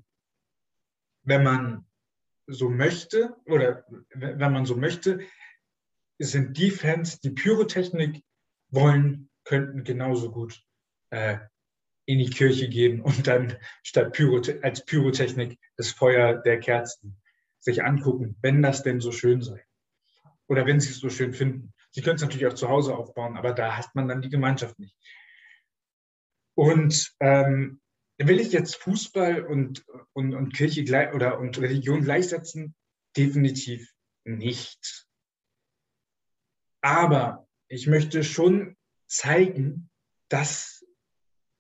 wenn 1.24 1.44
man 1.44 1.91
so 2.52 2.70
möchte, 2.70 3.36
oder 3.46 3.86
wenn 4.14 4.52
man 4.52 4.66
so 4.66 4.76
möchte, 4.76 5.20
sind 6.20 6.58
die 6.58 6.72
Fans, 6.72 7.20
die 7.20 7.32
Pyrotechnik 7.32 8.24
wollen, 8.70 9.30
könnten 9.44 9.84
genauso 9.84 10.32
gut 10.32 10.64
äh, 11.10 11.38
in 12.06 12.20
die 12.20 12.30
Kirche 12.30 12.70
gehen 12.70 13.02
und 13.02 13.28
dann 13.28 13.58
statt 13.84 14.14
Pyro, 14.14 14.42
als 14.62 14.86
Pyrotechnik 14.86 15.60
das 15.78 15.92
Feuer 15.92 16.36
der 16.36 16.60
Kerzen 16.60 17.22
sich 17.60 17.84
angucken, 17.84 18.38
wenn 18.42 18.62
das 18.62 18.84
denn 18.84 19.00
so 19.00 19.12
schön 19.12 19.42
sei. 19.42 19.64
Oder 20.48 20.66
wenn 20.66 20.80
sie 20.80 20.90
es 20.90 21.00
so 21.00 21.10
schön 21.10 21.34
finden. 21.34 21.74
Sie 21.92 22.02
können 22.02 22.16
es 22.16 22.22
natürlich 22.22 22.48
auch 22.48 22.54
zu 22.54 22.70
Hause 22.70 22.96
aufbauen, 22.96 23.38
aber 23.38 23.54
da 23.54 23.78
hat 23.78 23.94
man 23.94 24.08
dann 24.08 24.22
die 24.22 24.30
Gemeinschaft 24.30 24.80
nicht. 24.80 24.96
Und 26.56 27.14
ähm, 27.20 27.81
will 28.28 28.40
ich 28.40 28.52
jetzt 28.52 28.76
Fußball 28.76 29.44
und, 29.44 29.86
und, 30.14 30.34
und 30.34 30.54
Kirche 30.54 30.84
oder 31.14 31.40
und 31.40 31.60
Religion 31.60 32.02
gleichsetzen? 32.02 32.76
Definitiv 33.16 33.92
nicht. 34.24 35.08
Aber 36.82 37.48
ich 37.68 37.88
möchte 37.88 38.24
schon 38.24 38.76
zeigen, 39.08 39.90
dass 40.30 40.86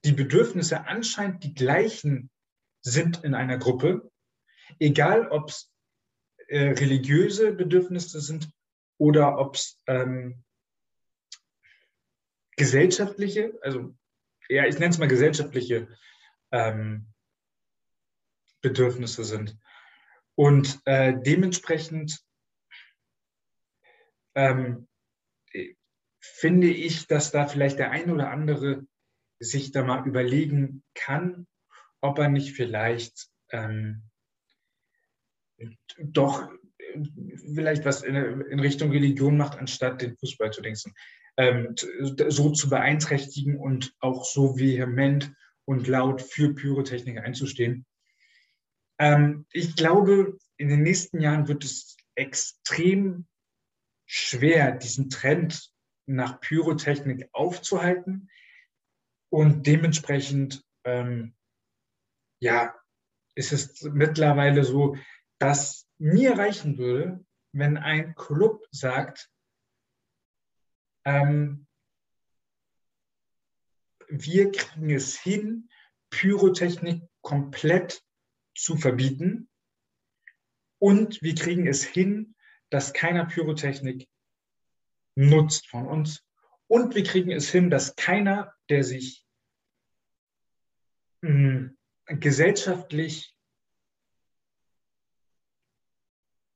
die 0.03 0.13
Bedürfnisse 0.13 0.87
anscheinend 0.87 1.43
die 1.43 1.53
gleichen 1.53 2.29
sind 2.81 3.23
in 3.23 3.35
einer 3.35 3.57
Gruppe, 3.57 4.11
Egal, 4.79 5.27
ob 5.29 5.49
es 5.49 5.71
äh, 6.47 6.69
religiöse 6.69 7.53
Bedürfnisse 7.53 8.21
sind 8.21 8.51
oder 8.97 9.37
ob 9.37 9.55
es 9.55 9.79
ähm, 9.87 10.43
gesellschaftliche, 12.55 13.57
also 13.61 13.95
ja, 14.49 14.65
ich 14.65 14.75
nenne 14.75 14.91
es 14.91 14.97
mal 14.97 15.07
gesellschaftliche 15.07 15.87
ähm, 16.51 17.07
Bedürfnisse 18.61 19.23
sind. 19.23 19.57
Und 20.35 20.79
äh, 20.85 21.13
dementsprechend 21.19 22.19
ähm, 24.35 24.87
finde 26.19 26.67
ich, 26.67 27.07
dass 27.07 27.31
da 27.31 27.47
vielleicht 27.47 27.79
der 27.79 27.91
ein 27.91 28.11
oder 28.11 28.29
andere 28.29 28.85
sich 29.39 29.71
da 29.71 29.83
mal 29.83 30.07
überlegen 30.07 30.83
kann, 30.93 31.47
ob 31.99 32.19
er 32.19 32.29
nicht 32.29 32.53
vielleicht 32.53 33.27
ähm, 33.51 34.03
doch 35.97 36.49
vielleicht 37.53 37.85
was 37.85 38.03
in, 38.03 38.15
in, 38.15 38.59
Richtung 38.59 38.91
Religion 38.91 39.37
macht, 39.37 39.57
anstatt 39.57 40.01
den 40.01 40.17
Fußball 40.17 40.51
zu 40.51 40.61
denken. 40.61 40.93
Ähm, 41.37 41.75
so 42.27 42.51
zu 42.51 42.69
beeinträchtigen 42.69 43.57
und 43.57 43.93
auch 43.99 44.25
so 44.25 44.57
vehement 44.57 45.31
und 45.71 45.87
laut 45.87 46.21
für 46.21 46.53
Pyrotechnik 46.53 47.19
einzustehen. 47.19 47.85
Ähm, 48.99 49.45
ich 49.53 49.77
glaube, 49.77 50.37
in 50.57 50.67
den 50.67 50.83
nächsten 50.83 51.21
Jahren 51.21 51.47
wird 51.47 51.63
es 51.63 51.95
extrem 52.15 53.25
schwer, 54.05 54.73
diesen 54.73 55.09
Trend 55.09 55.71
nach 56.07 56.41
Pyrotechnik 56.41 57.29
aufzuhalten. 57.31 58.29
Und 59.29 59.65
dementsprechend, 59.65 60.61
ähm, 60.83 61.35
ja, 62.41 62.75
ist 63.35 63.53
es 63.53 63.81
mittlerweile 63.83 64.65
so, 64.65 64.97
dass 65.39 65.87
mir 65.99 66.37
reichen 66.37 66.77
würde, 66.77 67.23
wenn 67.53 67.77
ein 67.77 68.13
Club 68.15 68.67
sagt, 68.71 69.31
ähm, 71.05 71.65
wir 74.11 74.51
kriegen 74.51 74.89
es 74.89 75.17
hin, 75.19 75.69
Pyrotechnik 76.09 77.03
komplett 77.21 78.03
zu 78.55 78.75
verbieten. 78.77 79.49
Und 80.79 81.21
wir 81.21 81.35
kriegen 81.35 81.67
es 81.67 81.83
hin, 81.83 82.35
dass 82.69 82.93
keiner 82.93 83.25
Pyrotechnik 83.25 84.09
nutzt 85.15 85.67
von 85.67 85.87
uns. 85.87 86.23
Und 86.67 86.95
wir 86.95 87.03
kriegen 87.03 87.31
es 87.31 87.49
hin, 87.49 87.69
dass 87.69 87.95
keiner, 87.95 88.53
der 88.69 88.83
sich 88.83 89.25
mh, 91.21 91.71
hm, 92.07 92.19
gesellschaftlich 92.19 93.35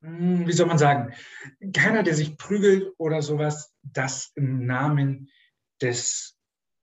Hm, 0.06 0.48
wie 0.48 0.52
soll 0.52 0.68
man 0.68 0.78
sagen, 0.78 1.14
keiner, 1.74 2.04
der 2.04 2.14
sich 2.14 2.38
prügelt 2.38 2.94
oder 2.98 3.24
sowas, 3.24 3.74
das 3.82 4.32
im 4.36 4.66
Namen 4.66 5.32
des 5.82 6.35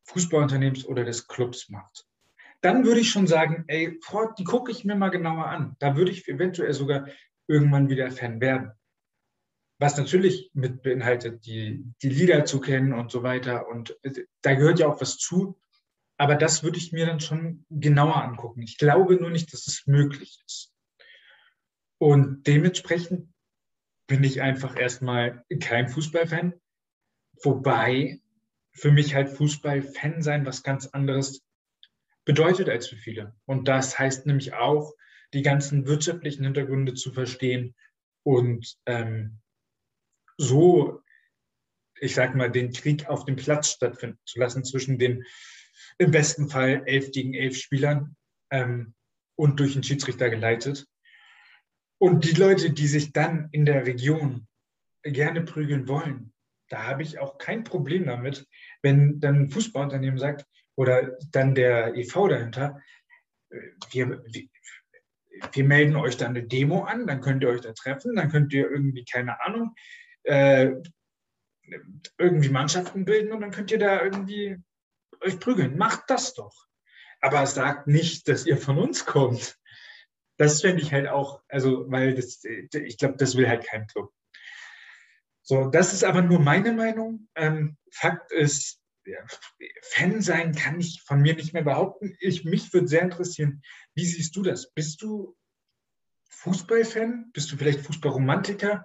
Fußballunternehmens 0.04 0.86
oder 0.86 1.04
des 1.04 1.28
Clubs 1.28 1.68
macht. 1.68 2.06
Dann 2.60 2.84
würde 2.84 3.00
ich 3.00 3.10
schon 3.10 3.26
sagen, 3.26 3.64
ey, 3.66 3.98
die 4.38 4.44
gucke 4.44 4.70
ich 4.70 4.84
mir 4.84 4.94
mal 4.94 5.10
genauer 5.10 5.46
an. 5.46 5.76
Da 5.80 5.96
würde 5.96 6.12
ich 6.12 6.28
eventuell 6.28 6.72
sogar 6.72 7.08
irgendwann 7.48 7.88
wieder 7.88 8.10
Fan 8.10 8.40
werden. 8.40 8.72
Was 9.78 9.96
natürlich 9.96 10.50
mit 10.54 10.82
beinhaltet, 10.82 11.44
die, 11.44 11.84
die 12.02 12.08
Lieder 12.08 12.44
zu 12.44 12.60
kennen 12.60 12.92
und 12.92 13.10
so 13.10 13.24
weiter. 13.24 13.66
Und 13.66 13.98
äh, 14.02 14.26
da 14.42 14.54
gehört 14.54 14.78
ja 14.78 14.86
auch 14.86 15.00
was 15.00 15.18
zu. 15.18 15.60
Aber 16.18 16.36
das 16.36 16.62
würde 16.62 16.78
ich 16.78 16.92
mir 16.92 17.04
dann 17.04 17.18
schon 17.18 17.66
genauer 17.68 18.22
angucken. 18.22 18.62
Ich 18.62 18.78
glaube 18.78 19.16
nur 19.16 19.30
nicht, 19.30 19.52
dass 19.52 19.66
es 19.66 19.88
möglich 19.88 20.40
ist. 20.46 20.72
Und 21.98 22.46
dementsprechend 22.46 23.32
bin 24.06 24.22
ich 24.22 24.40
einfach 24.40 24.76
erstmal 24.76 25.44
kein 25.60 25.88
Fußballfan. 25.88 26.54
Wobei 27.42 28.21
für 28.72 28.90
mich 28.90 29.14
halt 29.14 29.28
Fußballfan 29.30 30.22
sein 30.22 30.46
was 30.46 30.62
ganz 30.62 30.86
anderes 30.86 31.42
bedeutet 32.24 32.68
als 32.68 32.88
für 32.88 32.96
viele. 32.96 33.34
Und 33.46 33.68
das 33.68 33.98
heißt 33.98 34.26
nämlich 34.26 34.54
auch, 34.54 34.94
die 35.34 35.42
ganzen 35.42 35.86
wirtschaftlichen 35.86 36.44
Hintergründe 36.44 36.94
zu 36.94 37.12
verstehen 37.12 37.74
und 38.22 38.76
ähm, 38.86 39.40
so, 40.36 41.00
ich 42.00 42.14
sag 42.14 42.34
mal, 42.34 42.50
den 42.50 42.72
Krieg 42.72 43.08
auf 43.08 43.24
dem 43.24 43.36
Platz 43.36 43.70
stattfinden 43.70 44.18
zu 44.24 44.38
lassen 44.38 44.64
zwischen 44.64 44.98
den 44.98 45.24
im 45.98 46.10
besten 46.10 46.48
Fall 46.48 46.82
elf 46.86 47.10
gegen 47.12 47.34
elf 47.34 47.56
Spielern 47.56 48.16
ähm, 48.50 48.94
und 49.36 49.60
durch 49.60 49.74
den 49.74 49.82
Schiedsrichter 49.82 50.30
geleitet. 50.30 50.86
Und 51.98 52.24
die 52.24 52.34
Leute, 52.34 52.72
die 52.72 52.86
sich 52.86 53.12
dann 53.12 53.48
in 53.52 53.64
der 53.64 53.86
Region 53.86 54.46
gerne 55.02 55.42
prügeln 55.42 55.88
wollen, 55.88 56.32
da 56.72 56.84
habe 56.84 57.02
ich 57.02 57.18
auch 57.18 57.38
kein 57.38 57.64
Problem 57.64 58.06
damit, 58.06 58.46
wenn 58.82 59.20
dann 59.20 59.42
ein 59.42 59.50
Fußballunternehmen 59.50 60.18
sagt 60.18 60.46
oder 60.74 61.18
dann 61.30 61.54
der 61.54 61.94
EV 61.94 62.28
dahinter, 62.28 62.80
wir, 63.90 64.24
wir, 64.24 64.48
wir 65.52 65.64
melden 65.64 65.96
euch 65.96 66.16
dann 66.16 66.30
eine 66.30 66.44
Demo 66.44 66.84
an, 66.84 67.06
dann 67.06 67.20
könnt 67.20 67.42
ihr 67.42 67.50
euch 67.50 67.60
da 67.60 67.72
treffen, 67.72 68.16
dann 68.16 68.30
könnt 68.30 68.52
ihr 68.52 68.70
irgendwie, 68.70 69.04
keine 69.04 69.40
Ahnung, 69.42 69.74
äh, 70.24 70.70
irgendwie 72.18 72.48
Mannschaften 72.48 73.04
bilden 73.04 73.32
und 73.32 73.40
dann 73.40 73.50
könnt 73.50 73.70
ihr 73.70 73.78
da 73.78 74.02
irgendwie 74.02 74.56
euch 75.20 75.38
prügeln. 75.38 75.76
Macht 75.76 76.04
das 76.08 76.34
doch. 76.34 76.66
Aber 77.20 77.46
sagt 77.46 77.86
nicht, 77.86 78.28
dass 78.28 78.46
ihr 78.46 78.56
von 78.56 78.78
uns 78.78 79.04
kommt 79.06 79.56
das 80.42 80.60
fände 80.60 80.82
ich 80.82 80.92
halt 80.92 81.08
auch, 81.08 81.40
also, 81.48 81.90
weil 81.90 82.14
das, 82.14 82.42
ich 82.44 82.98
glaube, 82.98 83.16
das 83.16 83.36
will 83.36 83.48
halt 83.48 83.64
kein 83.64 83.86
Club. 83.86 84.12
So, 85.42 85.68
das 85.68 85.92
ist 85.92 86.04
aber 86.04 86.22
nur 86.22 86.38
meine 86.38 86.72
Meinung. 86.72 87.28
Ähm, 87.34 87.76
Fakt 87.90 88.30
ist, 88.32 88.80
ja, 89.04 89.18
Fan 89.82 90.22
sein 90.22 90.54
kann 90.54 90.80
ich 90.80 91.02
von 91.02 91.20
mir 91.20 91.34
nicht 91.34 91.52
mehr 91.52 91.64
behaupten. 91.64 92.16
Ich, 92.20 92.44
mich 92.44 92.72
würde 92.72 92.86
sehr 92.86 93.02
interessieren, 93.02 93.62
wie 93.94 94.04
siehst 94.04 94.36
du 94.36 94.42
das? 94.42 94.72
Bist 94.72 95.02
du 95.02 95.36
Fußballfan? 96.28 97.30
Bist 97.32 97.50
du 97.50 97.56
vielleicht 97.56 97.80
Fußballromantiker? 97.80 98.84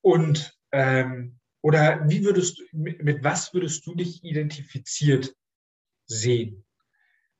Und 0.00 0.58
ähm, 0.72 1.38
oder 1.62 2.06
wie 2.10 2.24
würdest 2.24 2.60
mit, 2.72 3.02
mit, 3.02 3.24
was 3.24 3.54
würdest 3.54 3.86
du 3.86 3.94
dich 3.94 4.22
identifiziert 4.22 5.34
sehen? 6.06 6.66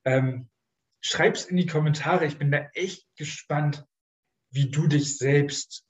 Ähm, 0.05 0.49
schreib's 1.01 1.45
in 1.45 1.57
die 1.57 1.67
Kommentare. 1.67 2.25
Ich 2.25 2.39
bin 2.39 2.51
da 2.51 2.71
echt 2.73 3.07
gespannt, 3.17 3.85
wie 4.51 4.71
du 4.71 4.87
dich 4.87 5.19
selbst 5.19 5.85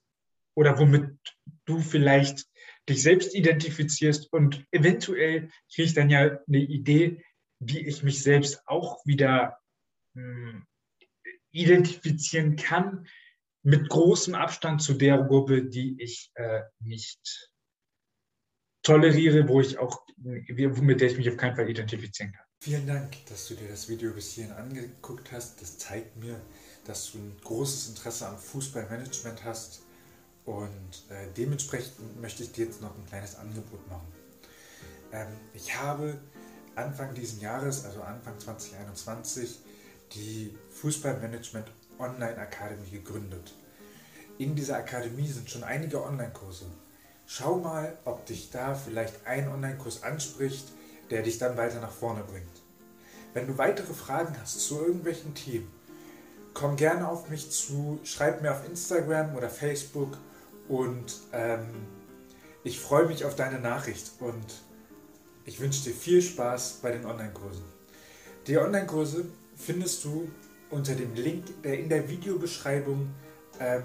oder 0.55 0.79
womit 0.79 1.17
du 1.65 1.79
vielleicht 1.79 2.45
dich 2.87 3.01
selbst 3.01 3.33
identifizierst 3.33 4.31
und 4.31 4.65
eventuell 4.71 5.49
kriege 5.73 5.87
ich 5.87 5.93
dann 5.93 6.09
ja 6.09 6.39
eine 6.47 6.59
Idee, 6.59 7.23
wie 7.59 7.79
ich 7.79 8.03
mich 8.03 8.21
selbst 8.21 8.61
auch 8.67 9.05
wieder 9.05 9.57
hm, 10.13 10.65
identifizieren 11.51 12.55
kann 12.55 13.07
mit 13.63 13.89
großem 13.89 14.35
Abstand 14.35 14.81
zu 14.81 14.93
der 14.93 15.17
Gruppe, 15.23 15.65
die 15.65 15.95
ich 15.99 16.31
äh, 16.35 16.61
nicht 16.79 17.49
toleriere, 18.83 19.47
wo 19.47 19.61
ich 19.61 19.79
auch, 19.79 20.05
mit 20.17 21.01
der 21.01 21.09
ich 21.09 21.17
mich 21.17 21.29
auf 21.29 21.37
keinen 21.37 21.55
Fall 21.55 21.69
identifizieren 21.69 22.31
kann. 22.31 22.45
Vielen 22.61 22.85
Dank, 22.85 23.25
dass 23.27 23.47
du 23.47 23.55
dir 23.55 23.67
das 23.67 23.89
Video 23.89 24.11
bis 24.11 24.33
hierhin 24.33 24.53
angeguckt 24.53 25.31
hast. 25.31 25.61
Das 25.61 25.77
zeigt 25.77 26.15
mir, 26.17 26.39
dass 26.85 27.11
du 27.11 27.17
ein 27.17 27.35
großes 27.43 27.89
Interesse 27.89 28.27
am 28.27 28.37
Fußballmanagement 28.37 29.43
hast 29.43 29.84
und 30.45 31.03
äh, 31.09 31.27
dementsprechend 31.35 32.21
möchte 32.21 32.43
ich 32.43 32.51
dir 32.51 32.65
jetzt 32.65 32.81
noch 32.81 32.95
ein 32.95 33.05
kleines 33.07 33.35
Angebot 33.35 33.87
machen. 33.89 34.07
Ähm, 35.11 35.27
ich 35.53 35.75
habe 35.79 36.19
Anfang 36.75 37.13
dieses 37.13 37.41
Jahres, 37.41 37.85
also 37.85 38.01
Anfang 38.01 38.39
2021, 38.39 39.59
die 40.13 40.55
Fußballmanagement 40.69 41.67
Online 41.97 42.37
Akademie 42.37 42.91
gegründet. 42.91 43.53
In 44.37 44.55
dieser 44.55 44.77
Akademie 44.77 45.27
sind 45.27 45.49
schon 45.49 45.63
einige 45.63 46.03
Online-Kurse. 46.03 46.65
Schau 47.25 47.57
mal, 47.57 47.97
ob 48.03 48.25
dich 48.25 48.51
da 48.51 48.75
vielleicht 48.75 49.25
ein 49.25 49.47
Online-Kurs 49.47 50.03
anspricht, 50.03 50.67
der 51.09 51.23
dich 51.23 51.37
dann 51.37 51.57
weiter 51.57 51.79
nach 51.79 51.91
vorne 51.91 52.23
bringt. 52.23 52.61
Wenn 53.33 53.47
du 53.47 53.57
weitere 53.57 53.93
Fragen 53.93 54.35
hast 54.39 54.59
zu 54.59 54.79
irgendwelchen 54.79 55.33
Themen, 55.33 55.71
komm 56.53 56.75
gerne 56.75 57.07
auf 57.07 57.29
mich 57.29 57.49
zu, 57.51 57.99
schreib 58.03 58.41
mir 58.41 58.51
auf 58.51 58.67
Instagram 58.67 59.35
oder 59.35 59.49
Facebook 59.49 60.17
und 60.67 61.19
ähm, 61.33 61.67
ich 62.63 62.79
freue 62.79 63.05
mich 63.05 63.25
auf 63.25 63.35
deine 63.35 63.59
Nachricht 63.59 64.11
und 64.19 64.63
ich 65.45 65.59
wünsche 65.59 65.83
dir 65.83 65.93
viel 65.93 66.21
Spaß 66.21 66.79
bei 66.81 66.91
den 66.91 67.05
Online-Kursen. 67.05 67.63
Die 68.47 68.57
Online-Kurse 68.57 69.25
findest 69.55 70.03
du 70.03 70.27
unter 70.71 70.95
dem 70.95 71.13
Link, 71.13 71.61
der 71.63 71.79
in 71.79 71.89
der 71.89 72.09
Videobeschreibung, 72.09 73.09
ähm, 73.59 73.83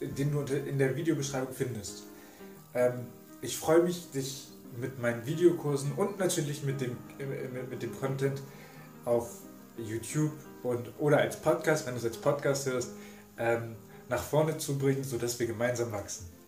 den 0.00 0.32
du 0.32 0.40
in 0.40 0.78
der 0.78 0.96
Videobeschreibung 0.96 1.54
findest. 1.54 2.04
Ähm, 2.74 3.06
ich 3.40 3.56
freue 3.56 3.82
mich, 3.82 4.10
dich 4.10 4.48
mit 4.76 5.00
meinen 5.00 5.24
Videokursen 5.24 5.92
und 5.92 6.18
natürlich 6.18 6.64
mit 6.64 6.80
dem, 6.80 6.96
mit 7.70 7.82
dem 7.82 7.98
Content 7.98 8.42
auf 9.04 9.30
YouTube 9.76 10.32
und 10.62 10.92
oder 10.98 11.18
als 11.18 11.40
Podcast, 11.40 11.86
wenn 11.86 11.94
du 11.94 11.98
es 11.98 12.04
als 12.04 12.16
Podcast 12.16 12.66
hörst, 12.66 12.90
ähm, 13.38 13.76
nach 14.08 14.22
vorne 14.22 14.58
zu 14.58 14.78
bringen, 14.78 15.04
sodass 15.04 15.38
wir 15.38 15.46
gemeinsam 15.46 15.92
wachsen. 15.92 16.28